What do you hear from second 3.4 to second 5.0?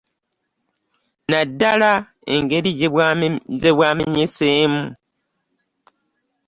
gye bwamenyeseemu.